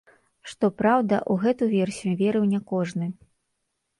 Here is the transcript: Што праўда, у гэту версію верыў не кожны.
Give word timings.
Што 0.51 0.67
праўда, 0.81 1.19
у 1.33 1.35
гэту 1.43 1.67
версію 1.77 2.13
верыў 2.23 2.43
не 2.53 2.59
кожны. 2.71 3.13